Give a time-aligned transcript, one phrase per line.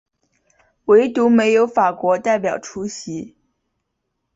[0.85, 3.35] 惟独没有法国代表出席。